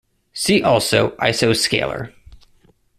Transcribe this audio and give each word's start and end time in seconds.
See 0.33 0.63
also 0.63 1.11
Isoscalar. 1.19 2.11